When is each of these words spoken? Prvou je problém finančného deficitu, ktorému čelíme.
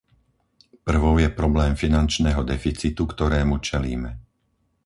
Prvou 0.87 1.15
je 1.23 1.29
problém 1.41 1.73
finančného 1.83 2.41
deficitu, 2.53 3.03
ktorému 3.13 3.55
čelíme. 3.67 4.09